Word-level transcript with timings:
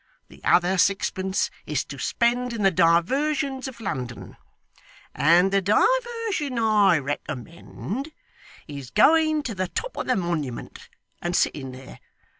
The 0.29 0.43
other 0.43 0.79
sixpence 0.79 1.51
is 1.67 1.85
to 1.85 1.99
spend 1.99 2.53
in 2.53 2.63
the 2.63 2.71
diversions 2.71 3.67
of 3.67 3.79
London; 3.79 4.35
and 5.13 5.51
the 5.51 5.61
diversion 5.61 6.57
I 6.57 6.97
recommend 6.97 8.11
is 8.67 8.89
going 8.89 9.43
to 9.43 9.53
the 9.53 9.67
top 9.67 9.97
of 9.97 10.07
the 10.07 10.15
Monument, 10.15 10.89
and 11.21 11.35
sitting 11.35 11.71
there. 11.71 11.99